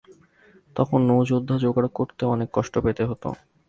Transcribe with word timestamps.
তখন 0.75 0.99
নৌ-যোদ্ধা 1.07 1.55
যোগাড় 1.63 1.89
করতেও 1.97 2.31
অনেক 2.31 2.49
কষ্ট 2.53 2.73
পেতে 2.85 3.03
হত। 3.05 3.23